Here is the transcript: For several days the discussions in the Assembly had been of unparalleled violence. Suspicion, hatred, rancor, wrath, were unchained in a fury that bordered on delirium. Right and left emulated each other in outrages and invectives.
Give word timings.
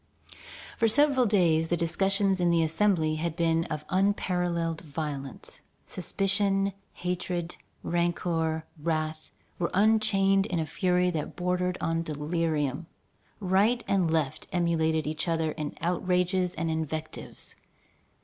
For 0.77 0.87
several 0.87 1.27
days 1.27 1.69
the 1.69 1.77
discussions 1.77 2.41
in 2.41 2.49
the 2.49 2.63
Assembly 2.63 3.17
had 3.17 3.35
been 3.35 3.65
of 3.65 3.85
unparalleled 3.89 4.81
violence. 4.81 5.61
Suspicion, 5.85 6.73
hatred, 6.93 7.57
rancor, 7.83 8.65
wrath, 8.81 9.29
were 9.59 9.69
unchained 9.75 10.47
in 10.47 10.57
a 10.57 10.65
fury 10.65 11.11
that 11.11 11.35
bordered 11.35 11.77
on 11.81 12.01
delirium. 12.01 12.87
Right 13.39 13.83
and 13.87 14.09
left 14.09 14.47
emulated 14.51 15.05
each 15.05 15.27
other 15.27 15.51
in 15.51 15.77
outrages 15.81 16.55
and 16.55 16.71
invectives. 16.71 17.53